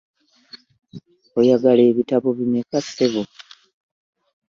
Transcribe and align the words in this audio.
Oyagala 1.39 1.81
ebitabo 1.91 2.27
bimeka 2.37 2.77
ssebo? 2.85 3.23